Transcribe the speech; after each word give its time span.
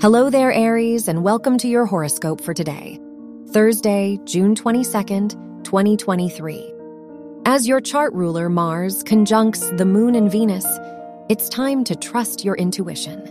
Hello 0.00 0.30
there, 0.30 0.50
Aries, 0.50 1.08
and 1.08 1.22
welcome 1.22 1.58
to 1.58 1.68
your 1.68 1.84
horoscope 1.84 2.40
for 2.40 2.54
today, 2.54 2.98
Thursday, 3.50 4.18
June 4.24 4.54
22nd, 4.54 5.62
2023. 5.62 6.72
As 7.44 7.68
your 7.68 7.82
chart 7.82 8.14
ruler, 8.14 8.48
Mars, 8.48 9.02
conjuncts 9.02 9.68
the 9.72 9.84
Moon 9.84 10.14
and 10.14 10.32
Venus, 10.32 10.64
it's 11.28 11.50
time 11.50 11.84
to 11.84 11.94
trust 11.94 12.46
your 12.46 12.56
intuition. 12.56 13.22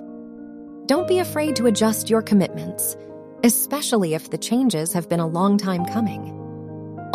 Don't 0.86 1.08
be 1.08 1.18
afraid 1.18 1.56
to 1.56 1.66
adjust 1.66 2.08
your 2.08 2.22
commitments, 2.22 2.96
especially 3.44 4.14
if 4.14 4.30
the 4.30 4.38
changes 4.38 4.94
have 4.94 5.10
been 5.10 5.20
a 5.20 5.26
long 5.26 5.58
time 5.58 5.86
coming. 5.86 6.36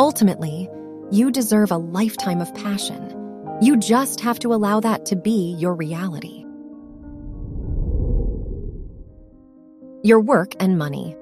Ultimately, 0.00 0.68
you 1.12 1.30
deserve 1.30 1.70
a 1.70 1.76
lifetime 1.76 2.40
of 2.40 2.52
passion. 2.56 3.08
You 3.62 3.76
just 3.76 4.18
have 4.18 4.40
to 4.40 4.52
allow 4.52 4.80
that 4.80 5.06
to 5.06 5.14
be 5.14 5.54
your 5.60 5.76
reality. 5.76 6.43
Your 10.04 10.20
work 10.20 10.54
and 10.60 10.76
money. 10.76 11.16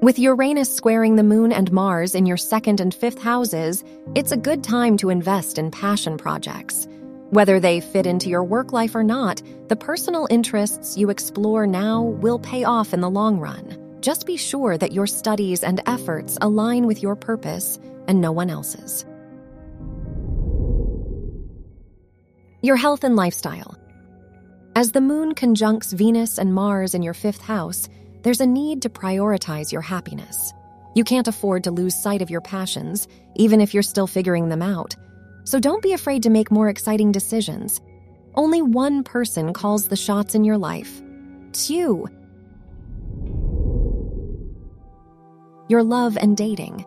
With 0.00 0.16
Uranus 0.16 0.72
squaring 0.72 1.16
the 1.16 1.24
Moon 1.24 1.50
and 1.50 1.72
Mars 1.72 2.14
in 2.14 2.24
your 2.24 2.36
second 2.36 2.78
and 2.78 2.94
fifth 2.94 3.20
houses, 3.20 3.82
it's 4.14 4.30
a 4.30 4.36
good 4.36 4.62
time 4.62 4.96
to 4.98 5.10
invest 5.10 5.58
in 5.58 5.72
passion 5.72 6.16
projects. 6.16 6.86
Whether 7.30 7.58
they 7.58 7.80
fit 7.80 8.06
into 8.06 8.28
your 8.28 8.44
work 8.44 8.72
life 8.72 8.94
or 8.94 9.02
not, 9.02 9.42
the 9.66 9.74
personal 9.74 10.28
interests 10.30 10.96
you 10.96 11.10
explore 11.10 11.66
now 11.66 12.02
will 12.02 12.38
pay 12.38 12.62
off 12.62 12.94
in 12.94 13.00
the 13.00 13.10
long 13.10 13.40
run. 13.40 13.76
Just 14.00 14.24
be 14.24 14.36
sure 14.36 14.78
that 14.78 14.92
your 14.92 15.08
studies 15.08 15.64
and 15.64 15.82
efforts 15.86 16.38
align 16.40 16.86
with 16.86 17.02
your 17.02 17.16
purpose 17.16 17.80
and 18.06 18.20
no 18.20 18.30
one 18.30 18.50
else's. 18.50 19.04
Your 22.62 22.76
health 22.76 23.02
and 23.02 23.16
lifestyle. 23.16 23.79
As 24.80 24.92
the 24.92 25.00
moon 25.02 25.34
conjuncts 25.34 25.92
Venus 25.92 26.38
and 26.38 26.54
Mars 26.54 26.94
in 26.94 27.02
your 27.02 27.12
fifth 27.12 27.42
house, 27.42 27.86
there's 28.22 28.40
a 28.40 28.46
need 28.46 28.80
to 28.80 28.88
prioritize 28.88 29.70
your 29.70 29.82
happiness. 29.82 30.54
You 30.94 31.04
can't 31.04 31.28
afford 31.28 31.64
to 31.64 31.70
lose 31.70 31.94
sight 31.94 32.22
of 32.22 32.30
your 32.30 32.40
passions, 32.40 33.06
even 33.36 33.60
if 33.60 33.74
you're 33.74 33.82
still 33.82 34.06
figuring 34.06 34.48
them 34.48 34.62
out. 34.62 34.96
So 35.44 35.60
don't 35.60 35.82
be 35.82 35.92
afraid 35.92 36.22
to 36.22 36.30
make 36.30 36.50
more 36.50 36.70
exciting 36.70 37.12
decisions. 37.12 37.82
Only 38.34 38.62
one 38.62 39.04
person 39.04 39.52
calls 39.52 39.88
the 39.88 39.96
shots 39.96 40.34
in 40.34 40.44
your 40.44 40.56
life. 40.56 41.02
It's 41.50 41.68
you. 41.68 42.08
Your 45.68 45.82
love 45.82 46.16
and 46.16 46.38
dating. 46.38 46.86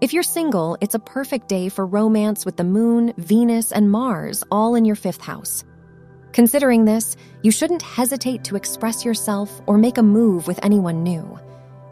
If 0.00 0.12
you're 0.12 0.24
single, 0.24 0.76
it's 0.80 0.96
a 0.96 0.98
perfect 0.98 1.48
day 1.48 1.68
for 1.68 1.86
romance 1.86 2.44
with 2.44 2.56
the 2.56 2.64
moon, 2.64 3.14
Venus, 3.18 3.70
and 3.70 3.88
Mars 3.88 4.42
all 4.50 4.74
in 4.74 4.84
your 4.84 4.96
fifth 4.96 5.22
house. 5.22 5.62
Considering 6.32 6.84
this, 6.84 7.16
you 7.42 7.50
shouldn't 7.50 7.82
hesitate 7.82 8.44
to 8.44 8.56
express 8.56 9.04
yourself 9.04 9.60
or 9.66 9.78
make 9.78 9.98
a 9.98 10.02
move 10.02 10.46
with 10.46 10.60
anyone 10.62 11.02
new. 11.02 11.38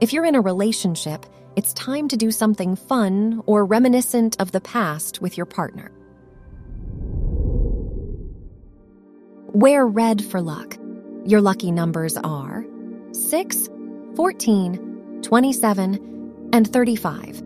If 0.00 0.12
you're 0.12 0.26
in 0.26 0.34
a 0.34 0.40
relationship, 0.40 1.24
it's 1.56 1.72
time 1.72 2.08
to 2.08 2.16
do 2.16 2.30
something 2.30 2.76
fun 2.76 3.42
or 3.46 3.64
reminiscent 3.64 4.38
of 4.40 4.52
the 4.52 4.60
past 4.60 5.22
with 5.22 5.36
your 5.36 5.46
partner. 5.46 5.90
Wear 9.52 9.86
red 9.86 10.22
for 10.22 10.42
luck. 10.42 10.76
Your 11.24 11.40
lucky 11.40 11.72
numbers 11.72 12.18
are 12.18 12.66
6, 13.12 13.68
14, 14.14 15.20
27, 15.22 16.48
and 16.52 16.70
35. 16.70 17.45